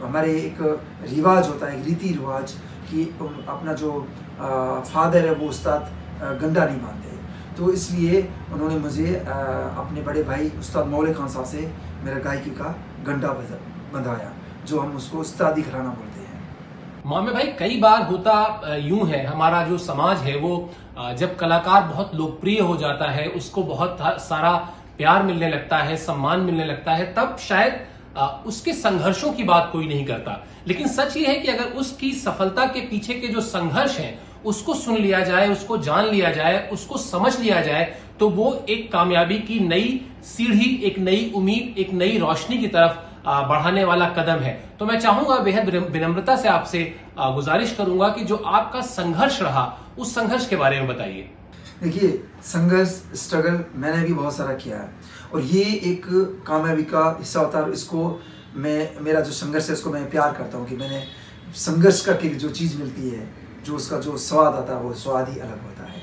हमारे 0.03 0.31
एक 0.37 0.61
रिवाज 1.09 1.49
होता 1.49 1.67
है, 1.67 1.79
एक 1.81 1.87
रीति 1.87 2.09
रिवाज 2.11 2.53
कि 2.89 3.03
अपना 3.49 3.73
जो 3.75 3.91
फादर 4.39 5.27
है 5.27 5.35
वो 5.35 5.49
उस्ताद 5.49 5.91
गंडा 6.41 6.65
नहीं 6.65 6.81
मानते। 6.81 7.15
तो 7.57 7.71
इसलिए 7.73 8.21
उन्होंने 8.53 8.79
मुझे 8.79 9.15
अपने 9.17 10.03
बड़े 10.03 10.23
भाई 10.23 10.51
उस्ताद 10.59 10.87
मौल 10.87 11.13
खान 11.15 11.29
साहब 11.29 11.45
से 11.47 11.71
मेरा 12.05 12.19
गायकी 12.21 12.51
का 12.53 12.75
गंडा 13.07 13.29
बंधाया, 13.93 14.31
जो 14.67 14.81
हम 14.81 14.97
उसको 14.97 15.19
उस्तादी 15.19 15.63
घराना 15.63 15.89
बोलते 15.91 16.21
हैं। 16.21 17.05
मोहम्मद 17.07 17.33
भाई, 17.35 17.47
कई 17.59 17.81
बार 17.81 18.03
होता 18.03 18.35
यूँ 18.83 19.07
है, 19.09 19.25
हमारा 19.27 19.63
जो 19.67 19.79
समाज 19.81 20.19
है 20.21 20.37
वो 20.39 20.53
जब 21.15 21.37
कलाकार 21.39 21.83
बहुत 21.85 22.15
लोकप्रिय 22.15 22.61
हो 22.61 22.77
जाता 22.77 23.11
है, 23.11 23.29
उसको 23.31 23.63
बहुत 23.65 23.99
सारा 24.23 24.55
प्यार 24.97 25.23
मिलने 25.23 25.49
लगता 25.51 25.79
है, 25.79 25.97
सम्मान 25.99 26.41
मिलने 26.41 26.65
लगता 26.65 26.93
है, 26.93 27.13
तब 27.15 27.37
शायद 27.41 27.85
उसके 28.47 28.73
संघर्षों 28.73 29.33
की 29.33 29.45
बात 29.45 29.69
कोई 29.73 29.87
नहीं 29.87 30.05
करता। 30.07 30.43
लेकिन 30.69 30.89
सच 30.89 31.17
ये 31.17 31.27
है 31.27 31.35
कि 31.35 31.49
अगर 31.49 31.65
उसकी 31.77 32.13
सफलता 32.15 32.67
के 32.67 32.81
पीछे 32.81 33.15
के 33.15 33.29
जो 33.29 33.41
संघर्ष 33.41 33.99
हैं, 33.99 34.19
उसको 34.45 34.75
सुन 34.75 34.97
लिया 34.97 35.21
जाए, 35.21 35.49
उसको 35.49 35.79
जान 35.79 36.07
लिया 36.07 36.31
जाए, 36.33 36.69
उसको 36.73 36.99
समझ 36.99 37.39
लिया 37.41 37.61
जाए 37.61 37.85
तो 38.19 38.29
वो 38.29 38.53
एक 38.69 38.91
कामयाबी 38.93 39.39
की 39.39 39.59
नई 39.61 40.01
सीढ़ी, 40.25 40.75
एक 40.85 40.99
नई 40.99 41.31
उम्मीद, 41.37 41.75
एक 41.79 41.93
नई 41.93 42.19
रोशनी 42.19 42.59
की 42.59 42.69
तरफ़ 42.69 43.05
बढ़ाने 43.27 43.85
वाला 43.85 44.07
कदम 44.09 44.43
है। 44.43 44.53
तो 44.79 44.87
मैं 44.87 44.99
चाहूँगा 45.01 45.39
बेहद 45.39 45.69
विनम्रता 45.69 46.37
से 46.37 46.49
आपसे 46.49 46.83
गुजारिश 47.19 47.75
करूँगा 47.75 48.09
कि 48.09 48.25
जो 48.25 48.37
आपका 48.37 48.81
संघर्ष 48.83 49.41
रहा, 49.43 49.73
उस 49.99 50.15
संघर्ष 50.15 50.49
के 50.49 50.57
बारे 50.57 50.81
में 50.81 50.89
बताइए। 50.89 51.29
देखिए 51.83 52.11
संघर्ष 52.45 52.91
स्ट्रगल 53.17 53.65
मैंने 53.77 54.07
भी 54.07 54.13
बहुत 54.15 54.37
सारा 54.37 54.53
किया 54.55 54.79
है। 54.79 54.91
और 55.33 55.41
ये 55.43 55.63
एक 55.91 56.07
कामयाबी 56.47 56.83
का 56.85 57.05
हिस्सा 57.19 57.41
होता 57.41 57.59
है 57.59 57.65
और 57.65 57.73
इसको 57.73 58.21
मैं 58.57 59.01
मेरा 59.05 59.21
जो 59.21 59.33
संघर्ष 59.35 59.69
है 59.69 59.75
इसको 59.75 59.91
मैं 59.91 60.09
प्यार 60.11 60.33
करता 60.35 60.59
हूँ 60.59 60.67
कि 60.69 60.77
मैंने 60.77 61.03
संघर्ष 61.57 62.05
करके 62.05 62.29
जो 62.37 62.51
चीज़ 62.51 62.79
मिलती 62.79 63.11
है 63.11 63.29
जो 63.65 63.77
उसका 63.77 63.99
जो 64.01 64.17
स्वाद 64.19 64.55
आता 64.55 64.75
है 64.75 64.83
वो 64.83 64.93
स्वाद 64.95 65.29
ही 65.29 65.39
अलग 65.39 65.63
होता 65.65 65.85
है। 65.85 66.03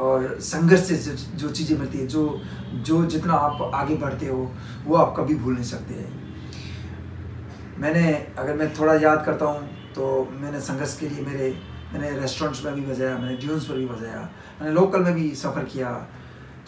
और 0.00 0.38
संघर्ष 0.40 0.82
से 0.82 0.96
जो, 0.96 1.12
जो 1.12 1.50
चीज़ें 1.50 1.78
मिलती 1.78 1.98
है 1.98 2.06
जो 2.06 2.40
जो 2.84 3.04
जितना 3.06 3.34
आप 3.34 3.70
आगे 3.74 3.96
बढ़ते 3.96 4.26
हो 4.26 4.50
वो 4.86 4.96
आप 4.96 5.14
कभी 5.16 5.34
भूल 5.34 5.54
नहीं 5.54 5.64
सकते 5.64 5.94
हैं। 5.94 6.20
मैंने 7.78 8.12
अगर 8.38 8.54
मैं 8.56 8.72
थोड़ा 8.74 8.94
याद 9.00 9.24
करता 9.26 9.46
हूँ 9.46 9.68
तो 9.94 10.28
मैंने 10.32 10.60
संघर्ष 10.60 10.98
के 10.98 11.08
लिए 11.08 11.24
मेरे 11.26 11.54
मैंने 11.92 12.10
रेस्टोरेंट्स 12.20 12.64
में 12.64 12.74
भी 12.74 12.80
बजाया 12.82 13.18
मैंने 13.18 13.36
ड्यून्स 13.36 13.64
पर 13.64 13.76
भी 13.76 13.86
बजाया। 13.86 14.28
मैंने 14.62 14.74
लोकल 14.74 15.00
में 15.02 15.14
भी 15.14 15.28
सफ़र 15.34 15.64
किया। 15.64 15.90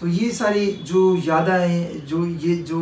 तो 0.01 0.07
ये 0.09 0.31
सारी 0.33 0.67
जो 0.83 1.01
यादें 1.25 2.07
जो 2.07 2.25
ये 2.27 2.55
जो 2.69 2.79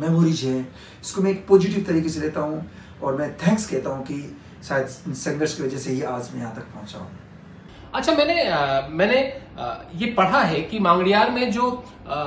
मेमोरीज 0.00 0.44
हैं 0.44 0.60
इसको 1.02 1.22
मैं 1.22 1.30
एक 1.30 1.46
पॉजिटिव 1.48 1.84
तरीके 1.88 2.08
से 2.08 2.20
लेता 2.20 2.40
हूँ 2.40 2.62
और 3.02 3.16
मैं 3.16 3.32
थैंक्स 3.36 3.66
कहता 3.70 3.90
हूँ 3.90 4.04
कि 4.04 4.18
शायद 4.68 4.86
संघर्ष 5.16 5.56
की 5.56 5.62
वजह 5.62 5.78
से 5.78 5.92
ही 5.92 6.02
आज 6.02 6.30
मैं 6.34 6.40
यहाँ 6.40 6.54
तक 6.54 6.72
पहुँचा 6.74 6.98
हूँ। 6.98 7.10
अच्छा 7.94 8.12
मैंने 8.14 8.40
अ, 8.42 8.88
मैंने 8.90 9.20
अ, 9.58 9.90
ये 9.96 10.06
पढ़ा 10.12 10.40
है 10.42 10.60
कि 10.62 10.78
मांगड़ियार 10.78 11.30
में 11.30 11.50
जो 11.52 11.70
आ, 12.08 12.24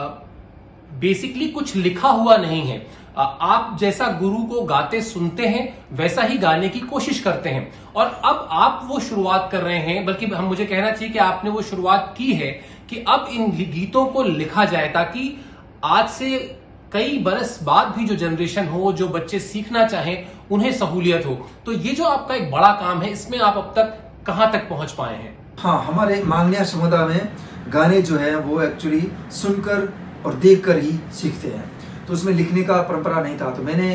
बेसिकली 0.99 1.47
कुछ 1.49 1.75
लिखा 1.75 2.09
हुआ 2.09 2.37
नहीं 2.37 2.61
है। 2.67 2.77
आप 3.23 3.77
जैसा 3.79 4.07
गुरु 4.07 4.43
को 4.43 4.61
गाते 4.61 5.01
सुनते 5.01 5.47
हैं, 5.47 5.77
वैसा 5.91 6.21
ही 6.21 6.37
गाने 6.37 6.69
की 6.69 6.79
कोशिश 6.79 7.19
करते 7.19 7.49
हैं। 7.49 7.73
और 7.95 8.21
अब 8.25 8.47
आप 8.51 8.81
वो 8.85 8.99
शुरुआत 8.99 9.49
कर 9.51 9.61
रहे 9.61 9.79
हैं, 9.79 10.05
बल्कि 10.05 10.25
हम, 10.25 10.45
मुझे 10.45 10.65
कहना 10.65 10.91
चाहिए 10.91 11.13
कि 11.13 11.19
आपने 11.19 11.49
वो 11.49 11.61
शुरुआत 11.61 12.15
की 12.17 12.33
है 12.33 12.51
कि 12.89 13.05
अब 13.07 13.27
इन 13.31 13.51
गीतों 13.51 14.05
को 14.05 14.23
लिखा 14.23 14.65
जाए 14.65 14.87
ताकि 14.87 15.45
आज 15.83 16.09
से 16.09 16.55
कई 16.93 17.17
बरस 17.17 17.59
बाद 17.63 17.87
भी 17.87 18.05
जो 18.05 18.15
जनरेशन 18.15 18.67
हो, 18.67 18.93
जो 18.93 19.07
बच्चे 19.07 19.39
सीखना 19.39 19.87
चाहें, 19.87 20.27
उन्हें 20.51 20.73
सहूलियत 20.73 21.25
हो। 21.25 21.49
तो 21.65 21.71
ये 21.71 21.93
जो 21.93 22.03
आपका 22.03 22.35
एक 22.35 22.51
बड़ा 22.51 22.71
काम 22.71 23.01
है, 23.01 23.11
इसमें 23.11 23.39
आप 23.39 23.57
अब 23.57 23.73
तक 23.75 23.99
कहाँ 24.27 24.51
तक 24.51 24.69
पहुँच 24.69 24.91
पाए 24.91 25.15
हैं? 25.15 25.37
हाँ 25.59 25.83
हमारे 25.83 26.23
मांगनिया 26.23 26.63
समुदाय 26.63 27.07
में 27.07 27.29
गाने 27.69 28.01
जो 28.01 28.17
है, 28.17 28.35
वो 28.35 28.61
एक्चुअली 28.61 29.11
सुनकर 29.31 29.93
और 30.25 30.33
देखकर 30.33 30.77
ही 30.77 30.91
सीखते 30.91 31.47
हैं। 31.47 31.78
तो 32.09 32.13
उसमें 32.13 32.33
लिखने 32.33 32.61
का 32.63 32.81
परंपरा 32.83 33.21
नहीं 33.21 33.37
था। 33.39 33.49
तो 33.51 33.63
मैंने 33.63 33.89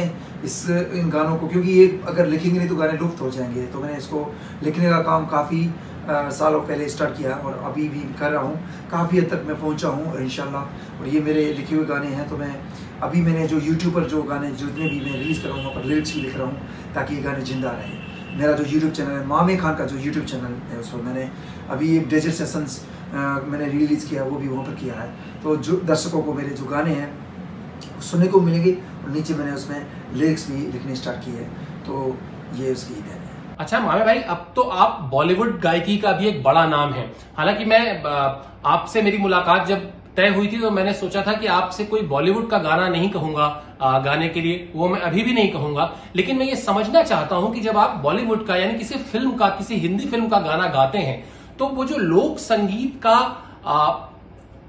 इस, 0.44 0.56
इन 0.70 1.08
गानों 1.10 1.36
को, 1.36 1.46
क्योंकि 1.48 1.70
ये 1.70 1.86
अगर 2.06 2.26
लिखेंगे 2.26 2.58
नहीं 2.58 2.68
तो 2.68 2.76
गाने 2.76 2.98
लुप्त 2.98 3.20
हो 3.20 3.30
जाएँगे। 3.30 3.66
तो 3.66 3.80
मैंने 3.80 3.96
इसको 3.98 4.20
लिखने 4.62 4.90
का 4.90 5.00
काम 5.02 5.26
काफ़ी 5.26 5.68
सालों 6.08 6.60
पहले 6.62 6.88
स्टार्ट 6.88 7.16
किया 7.16 7.34
और 7.36 7.58
अभी 7.66 7.88
भी 7.88 8.00
कर 8.18 8.30
रहा 8.30 8.42
हूँ। 8.42 8.88
काफ़ी 8.90 9.18
हद 9.18 9.28
तक 9.30 9.44
मैं 9.46 9.58
पहुँचा 9.60 9.88
हूँ, 9.88 10.18
इंशाल्लाह। 10.20 11.00
और 11.00 11.08
ये 11.08 11.20
मेरे 11.20 11.44
लिखे 11.52 11.74
हुए 11.76 11.84
गाने 11.86 12.08
हैं 12.08 12.28
तो 12.28 12.36
मैं 12.36 12.54
अभी 13.02 13.20
मैंने 13.22 13.46
जो 13.48 13.58
यूट्यूब 13.60 13.94
पर 13.94 14.04
जो 14.08 14.22
गाने, 14.24 14.50
जितने 14.52 14.88
भी 14.88 15.00
मैं 15.00 15.18
रिलीज़ 15.18 15.42
कर 15.42 15.48
रहा 15.48 15.56
हूँ, 15.56 15.64
वहाँ 15.64 15.74
पर 15.74 15.88
लिरिक्स 15.88 16.14
भी 16.14 16.20
लिख 16.20 16.36
रहा 16.36 16.46
हूँ, 16.46 16.94
ताकि 16.94 17.14
ये 17.14 17.22
गाने 17.22 17.44
ज़िंदा 17.44 17.70
रहें। 17.70 18.38
मेरा 18.38 18.52
जो 18.52 18.64
यूट्यूब 18.64 18.92
चैनल 18.92 19.10
है, 19.10 19.26
मामे 19.26 19.56
खान 19.56 19.74
का 19.76 19.84
जो 19.86 19.98
यूट्यूब 19.98 20.24
चैनल 20.26 20.54
है 20.70 20.78
उस 20.78 20.88
पर 20.90 21.02
मैंने 21.02 21.28
अभी 21.70 21.96
एक 21.96 22.08
डेजर्ट 22.08 22.34
सेशंस 22.34 22.84
मैंने 23.14 23.66
रिलीज़ 23.68 24.08
किया, 24.08 24.24
वो 24.24 24.38
भी 24.38 24.48
वहाँ 24.48 24.64
पर 24.64 24.74
किया 24.74 24.94
है। 24.94 25.08
तो 25.42 25.56
जो 25.58 25.76
दर्शकों 25.86 26.22
को 26.22 26.34
मेरे 26.34 26.50
जो 26.50 26.64
गाने 26.66 26.94
हैं 26.94 27.12
सुनने 28.04 28.26
को 28.26 28.40
मिलेंगे 28.40 28.72
और 29.04 29.10
नीचे 29.10 29.34
मैंने 29.34 29.52
उसमें 29.52 29.86
लिरिक्स 30.14 30.50
भी 30.50 30.66
लिखने 30.72 30.94
स्टार्ट 30.96 31.24
किए 31.24 31.34
हैं। 31.34 31.50
तो 31.84 32.16
ये 32.56 32.72
उसकी 32.72 32.94
देन 32.94 33.18
है। 33.18 33.32
अच्छा 33.58 33.78
मामे 33.80 34.04
भाई 34.04 34.20
अब 34.28 34.52
तो 34.56 34.62
आप 34.62 35.00
बॉलीवुड 35.10 35.58
गायकी 35.60 35.96
का 35.98 36.12
भी 36.12 36.26
एक 36.28 36.42
बड़ा 36.42 36.64
नाम 36.66 36.92
है। 36.92 37.10
हालाँकि 37.36 37.64
मैं 37.64 37.82
आपसे 38.66 39.02
मेरी 39.02 39.18
मुलाकात 39.18 39.66
जब 39.66 39.90
तय 40.16 40.28
हुई 40.28 40.46
थी 40.48 40.58
तो 40.60 40.70
मैंने 40.70 40.92
सोचा 40.94 41.22
था 41.26 41.32
कि 41.32 41.46
आपसे 41.50 41.84
कोई 41.84 42.00
बॉलीवुड 42.08 42.48
का 42.50 42.58
गाना 42.58 42.88
नहीं 42.88 43.08
कहूँगा 43.10 43.44
अ, 43.80 43.98
गाने 43.98 44.28
के 44.28 44.40
लिए। 44.40 44.70
वो 44.74 44.88
मैं 44.88 45.00
अभी 45.00 45.22
भी 45.22 45.32
नहीं 45.32 45.52
कहूँगा। 45.52 45.90
लेकिन 46.16 46.38
मैं 46.38 46.46
ये 46.46 46.56
समझना 46.56 47.02
चाहता 47.02 47.36
हूँ 47.36 47.52
कि 47.54 47.60
जब 47.60 47.78
आप 47.78 47.96
बॉलीवुड 48.02 48.46
का 48.46 48.56
यानी 48.56 48.78
किसी 48.78 48.98
फ़िल्म 49.04 49.32
का 49.36 49.48
किसी 49.50 49.76
हिंदी 49.76 50.06
फ़िल्म 50.06 50.28
का 50.28 50.38
गाना 50.40 50.66
गाते 50.68 50.98
हैं 50.98 51.22
तो 51.58 51.66
वो 51.68 51.84
जो 51.84 51.96
लोक 51.98 52.38
संगीत 52.38 53.00
का 53.02 53.16
अ, 53.66 54.10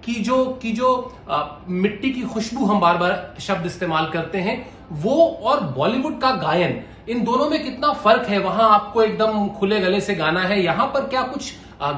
की 0.05 0.13
जो 0.23 0.43
की 0.61 0.71
जो 0.73 0.93
अ, 1.29 1.65
मिट्टी 1.69 2.11
की 2.11 2.21
खुशबू 2.23 2.65
हम 2.65 2.79
बार 2.79 2.97
बार 2.97 3.35
शब्द 3.41 3.65
इस्तेमाल 3.65 4.09
करते 4.11 4.39
हैं 4.39 4.57
वो 4.93 5.15
और 5.43 5.63
बॉलीवुड 5.75 6.19
का 6.21 6.31
गायन 6.37 6.81
इन 7.09 7.23
दोनों 7.23 7.49
में 7.49 7.63
कितना 7.63 7.91
फ़र्क 7.95 8.27
है? 8.29 8.39
वहाँ 8.39 8.69
आपको 8.71 9.01
एकदम 9.03 9.47
खुले 9.49 9.79
गले 9.79 9.99
से 10.01 10.15
गाना 10.15 10.41
है। 10.41 10.61
यहाँ 10.63 10.85
पर 10.87 11.07
क्या 11.07 11.21
कुछ 11.23 11.53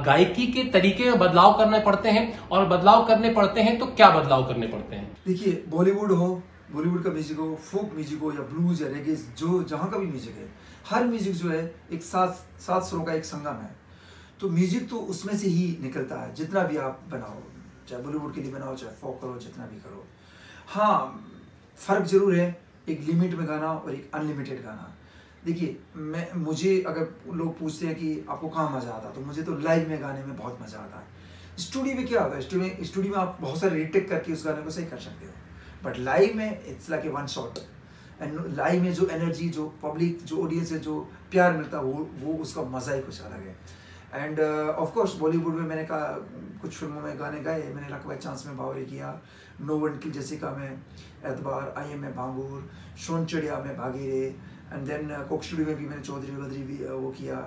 गायकी 0.05 0.45
के 0.47 0.63
तरीके 0.71 1.03
में 1.05 1.17
बदलाव 1.19 1.53
करने 1.57 1.79
पड़ते 1.79 2.09
हैं? 2.09 2.49
और 2.49 2.65
बदलाव 2.67 3.05
करने 3.05 3.29
पड़ते 3.33 3.61
हैं 3.61 3.77
तो 3.79 3.85
क्या 3.87 4.09
बदलाव 4.11 4.47
करने 4.47 4.67
पड़ते 4.67 4.95
हैं? 4.95 5.11
देखिए 5.27 5.63
बॉलीवुड 5.69 6.11
हो 6.11 6.27
बॉलीवुड 6.71 7.03
का 7.03 7.09
म्यूज़िक 7.09 7.37
हो 7.37 7.53
फोक 7.63 7.91
म्यूज़िक 7.95 8.21
हो 8.21 8.31
या 8.31 8.41
ब्लूज 8.49 8.81
या 8.81 8.87
रेगे 8.87 9.15
जो 9.37 9.63
जहाँ 9.63 9.89
का 9.91 9.97
भी 9.97 10.05
म्यूज़िक 10.05 10.35
है 10.37 10.49
हर 10.89 11.05
म्यूज़िक 11.07 11.33
जो 11.33 11.49
है 11.49 11.59
एक 11.93 12.03
सात 12.03 12.45
सात 12.61 12.83
स्वरों 12.83 13.03
का 13.03 13.13
एक 13.13 13.25
संगम 13.25 13.61
है। 13.63 13.75
तो 14.39 14.49
म्यूज़िक 14.49 14.89
तो 14.89 14.97
उसमें 15.11 15.37
से 15.37 15.47
ही 15.49 15.77
निकलता 15.81 16.21
है 16.21 16.33
जितना 16.35 16.63
भी 16.63 16.77
आप 16.79 16.99
बनाओ 17.11 17.39
चाहे 17.89 18.03
बॉलीवुड 18.03 18.33
के 18.35 18.41
लिए 18.41 18.51
बनाओ 18.51 18.75
चाहे 18.75 18.93
फोक 18.95 19.21
करो 19.21 19.37
जितना 19.39 19.65
भी 19.65 19.79
करो। 19.79 20.05
हाँ 20.67 21.23
फ़र्क 21.77 22.05
ज़रूर 22.05 22.35
है 22.35 22.47
एक 22.89 23.01
लिमिट 23.01 23.33
में 23.33 23.47
गाना 23.47 23.71
और 23.71 23.93
एक 23.93 24.11
अनलिमिटेड 24.15 24.63
गाना। 24.63 24.93
देखिए, 25.45 25.77
मैं, 25.95 26.33
मुझे 26.35 26.81
अगर 26.87 27.07
लोग 27.35 27.57
पूछते 27.59 27.85
हैं 27.87 27.95
कि 27.95 28.25
आपको 28.29 28.47
कहाँ 28.49 28.69
मज़ा 28.71 28.91
आता 28.91 29.09
तो 29.09 29.21
मुझे 29.21 29.43
तो 29.43 29.57
लाइव 29.59 29.89
में 29.89 30.01
गाने 30.01 30.23
में 30.23 30.35
बहुत 30.37 30.59
मज़ा 30.61 30.79
आता 30.79 30.99
है। 30.99 31.05
स्टूडियो 31.59 31.95
में 31.95 32.07
क्या 32.07 32.21
होता 32.21 32.35
है? 32.35 32.41
स्टूडियो 32.41 32.69
में 32.69 32.83
स्टूडियो 32.83 33.13
में 33.13 33.19
आप 33.19 33.37
बहुत 33.41 33.59
सारे 33.59 33.75
रीटेक 33.75 34.09
करके 34.09 34.33
उस 34.33 34.45
गाने 34.45 34.61
को 34.61 34.71
सही 34.71 34.85
कर 34.85 34.97
सकते 34.99 35.25
हो। 35.25 35.31
बट 35.83 35.97
लाइव 35.99 36.35
में 36.37 36.65
it's 36.65 36.89
like 36.89 37.05
a 37.05 37.09
one 37.09 37.27
shot 37.27 37.59
and 38.21 38.55
live 38.57 38.83
में 38.83 38.93
जो 38.93 39.07
एनर्जी 39.07 39.49
जो 39.49 39.67
पब्लिक 39.83 40.23
जो 40.23 40.43
ऑडियंस 40.43 40.71
है, 40.71 40.79
जो 40.79 40.99
प्यार 41.31 41.57
मिलता 41.57 41.77
है, 41.77 41.83
वो 41.83 42.09
वो 42.21 42.33
उसका 42.41 42.61
मज़ा 42.69 42.93
ही 42.93 43.01
कुछ 43.01 43.21
अलग 43.21 43.47
है। 43.47 43.55
एंड 44.17 44.39
ऑफ़ 44.39 44.91
कोर्स 44.93 45.15
बॉलीवुड 45.19 45.55
में 45.55 45.67
मैंने 45.67 45.83
कहा 45.85 46.05
कुछ 46.61 46.71
फ़िल्मों 46.73 47.01
में 47.01 47.19
गाने 47.19 47.39
गाए 47.41 47.71
मैंने 47.73 47.87
लक 47.87 48.05
बाई 48.07 48.17
चांस 48.17 48.43
में 48.47 48.57
बावरी 48.57 48.85
किया। 48.85 49.09
नो 49.61 49.77
वन 49.79 49.97
की 50.03 50.09
जैसिका 50.11 50.51
में 50.51 50.71
एतबार 51.25 51.73
आई 51.77 51.91
एम 51.91 51.99
में 52.01 52.15
भांगूर 52.15 52.69
शोन 52.97 53.25
चिड़िया 53.25 53.57
में 53.65 53.77
भागीरे 53.77 54.25
एंड 54.73 54.87
देन 54.87 55.15
कोक 55.29 55.43
स्टूडियो 55.43 55.67
में 55.67 55.75
भी 55.77 55.85
मैंने 55.87 56.01
चौधरी 56.01 56.31
बद्री 56.33 56.63
भी 56.63 56.77
uh, 56.77 56.91
वो 56.91 57.11
किया। 57.11 57.37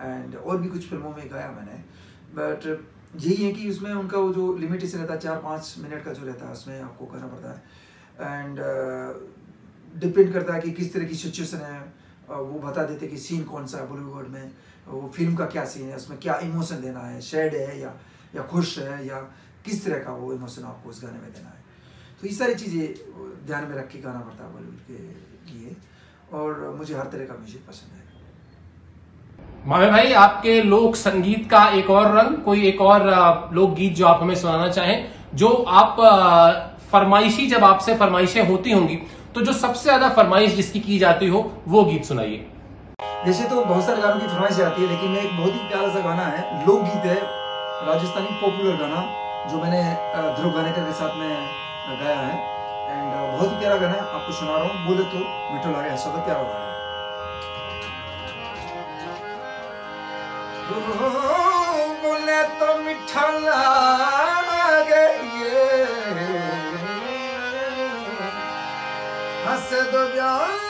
एंड 0.00 0.36
और 0.36 0.60
भी 0.60 0.68
कुछ 0.68 0.88
फ़िल्मों 0.88 1.10
में 1.16 1.30
गाया 1.30 1.50
मैंने। 1.52 1.76
बट 2.34 2.66
यही 3.16 3.44
है 3.44 3.52
कि 3.52 3.68
उसमें 3.70 3.92
उनका 3.92 4.18
वो 4.18 4.32
जो 4.32 4.52
लिमिटेशन 4.56 4.98
रहता 4.98 5.14
है 5.14 5.20
चार 5.20 5.36
पाँच 5.44 5.74
मिनट 5.78 6.04
का 6.04 6.12
जो 6.12 6.26
रहता 6.26 6.46
है 6.46 6.52
उसमें 6.52 6.80
आपको 6.82 7.06
करना 7.06 7.26
पड़ता 7.26 7.50
है। 7.50 7.62
एंड 8.40 8.58
डिपेंड 9.94 10.32
करता 10.32 10.54
है 10.54 10.60
कि 10.60 10.70
किस 10.72 10.92
तरह 10.94 11.04
की 11.04 11.14
सिचुएशन 11.14 11.58
है 11.58 11.80
uh, 11.82 12.36
वो 12.36 12.58
बता 12.60 12.84
देते 12.84 13.06
कि 13.06 13.16
सीन 13.18 13.44
कौन 13.44 13.66
सा 13.66 13.78
है 13.78 13.88
बॉलीवुड 13.88 14.28
में। 14.28 14.52
वो 14.92 15.08
फ़िल्म 15.14 15.34
का 15.36 15.44
क्या 15.46 15.64
सीन 15.66 15.88
है, 15.88 15.96
उसमें 15.96 16.18
क्या 16.20 16.38
इमोशन 16.42 16.80
देना 16.82 17.00
है? 17.00 17.20
शेड 17.22 17.54
है 17.54 17.80
या 17.80 17.92
या 18.34 18.42
खुश 18.44 18.78
है 18.78 19.06
या 19.06 19.18
किस 19.64 19.84
तरह 19.84 19.98
का 20.04 20.12
वो 20.14 20.32
इमोशन 20.34 20.62
आपको 20.64 20.90
उस 20.90 21.02
गाने 21.04 21.18
में 21.18 21.32
देना 21.32 21.48
है? 21.48 21.58
तो 22.20 22.26
ये 22.26 22.34
सारी 22.34 22.54
चीज़ें 22.56 23.46
ध्यान 23.46 23.64
में 23.68 23.76
रख 23.76 23.88
के 23.88 23.98
गाना 24.00 24.20
पड़ता 24.20 24.44
है 24.44 24.52
बॉलीवुड 24.52 24.80
के 24.86 25.52
लिए 25.52 25.76
और 26.32 26.74
मुझे 26.78 26.94
हर 26.94 27.06
तरह 27.06 27.24
का 27.24 27.34
म्यूज़िक 27.34 27.66
पसंद 27.68 27.92
है। 27.92 28.08
मामे 29.66 29.90
भाई, 29.90 30.12
आपके 30.14 30.60
लोक 30.64 30.96
संगीत 30.96 31.48
का 31.50 31.64
एक 31.70 31.90
और 31.90 32.06
रंग, 32.16 32.36
कोई 32.44 32.66
एक 32.68 32.80
और 32.82 33.06
लोकगीत 33.54 33.94
जो 33.94 34.06
आप 34.06 34.22
हमें 34.22 34.34
सुनाना 34.36 34.68
चाहें, 34.70 35.10
जो 35.34 35.48
आप 35.48 35.96
फरमाइशी, 36.92 37.46
जब 37.46 37.64
आपसे 37.64 37.94
फरमाइशें 37.96 38.46
होती 38.46 38.70
होंगी 38.72 38.96
तो 39.34 39.40
जो 39.42 39.52
सबसे 39.54 39.82
ज़्यादा 39.82 40.08
फरमाइश 40.10 40.54
जिसकी 40.54 40.80
की 40.80 40.98
जाती 40.98 41.26
हो, 41.28 41.40
वो 41.68 41.84
गीत 41.84 42.04
सुनाइए। 42.04 42.46
जैसे 43.24 43.44
तो 43.48 43.64
बहुत 43.64 43.84
सारे 43.86 44.00
गानों 44.02 44.20
की 44.20 44.26
फरमाइश 44.26 44.60
आती 44.62 44.82
है, 44.82 44.88
लेकिन 44.88 45.16
एक 45.16 45.36
बहुत 45.36 45.52
ही 45.54 45.58
प्यारा 45.68 45.88
सा 45.94 46.00
गाना 46.02 46.22
है, 46.24 46.66
लोकगीत 46.66 47.04
है, 47.04 47.16
राजस्थानी 47.86 48.30
पॉपुलर 48.40 48.76
गाना, 48.76 49.00
जो 49.50 49.58
मैंने 49.62 49.80
ध्रुव 50.36 50.52
गानेकर 50.52 50.84
के 50.84 50.92
साथ 51.00 51.16
में 51.16 51.32
गाया 52.00 52.20
है। 52.20 52.34
एंड 52.90 53.12
बहुत 53.32 53.50
ही 53.50 53.58
प्यारा 53.58 53.76
गाना 53.76 53.94
है, 53.94 54.00
आपको 54.00 54.32
सुना 54.32 54.56
रहा 54.56 54.64
हूँ, 54.64 54.86
बोले 54.86 55.04
तो 55.12 55.18
मिठो 55.52 55.70
लागे 55.72 55.90
ऐसा 55.90 56.10
तो 56.10 56.22
प्यारा 56.24 56.42
गाना 56.42 56.64
है 56.64 56.68
बोले 62.02 62.42
तो 62.58 62.74
मिठा 62.82 63.26
लागे 63.38 65.04
ये। 65.36 65.62
हंस 69.44 69.72
दो 69.92 70.02
प्यार 70.12 70.69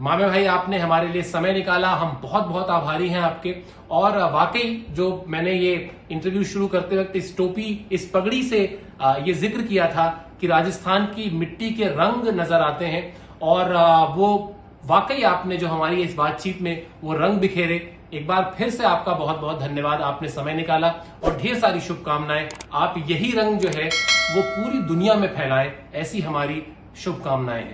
मामे 0.00 0.26
भाई, 0.26 0.44
आपने 0.46 0.78
हमारे 0.78 1.08
लिए 1.08 1.22
समय 1.22 1.52
निकाला। 1.52 1.88
हम 1.88 2.18
बहुत 2.22 2.44
बहुत 2.44 2.68
आभारी 2.70 3.08
हैं 3.08 3.20
आपके। 3.20 3.54
और 3.90 4.16
वाकई 4.32 4.86
जो 4.90 5.24
मैंने 5.28 5.52
ये 5.52 5.74
इंटरव्यू 6.10 6.44
शुरू 6.44 6.66
करते 6.68 6.96
वक्त 6.96 7.16
इस 7.16 7.36
टोपी, 7.36 7.86
इस 7.92 8.10
पगड़ी 8.14 8.42
से 8.42 8.60
ये 9.26 9.32
ज़िक्र 9.34 9.62
किया 9.62 9.88
था 9.88 10.08
कि 10.40 10.46
राजस्थान 10.46 11.04
की 11.06 11.30
मिट्टी 11.30 11.70
के 11.70 11.88
रंग 11.90 12.28
नज़र 12.40 12.60
आते 12.60 12.86
हैं 12.86 13.02
और 13.42 13.72
वो 14.16 14.30
वाकई 14.86 15.22
आपने 15.24 15.56
जो 15.56 15.68
हमारी 15.68 16.02
इस 16.02 16.14
बातचीत 16.14 16.62
में 16.62 16.86
वो 17.02 17.14
रंग 17.14 17.38
बिखेरे। 17.40 17.76
एक 18.14 18.26
बार 18.26 18.52
फिर 18.58 18.70
से 18.70 18.84
आपका 18.84 19.12
बहुत 19.14 19.40
बहुत 19.40 19.60
धन्यवाद। 19.60 20.00
आपने 20.02 20.28
समय 20.30 20.54
निकाला 20.54 20.88
और 21.24 21.36
ढेर 21.42 21.58
सारी 21.58 21.80
शुभकामनाएँ। 21.80 22.48
आप 22.74 22.94
यही 23.08 23.32
रंग 23.32 23.58
जो 23.58 23.68
है 23.70 23.88
वो 24.34 24.42
पूरी 24.42 24.82
दुनिया 24.88 25.14
में 25.14 25.28
फैलाएँ। 25.28 25.72
ऐसी 25.94 26.20
हमारी 26.20 26.62
शुभकामनाएँ 26.96 27.62
हैं। 27.62 27.68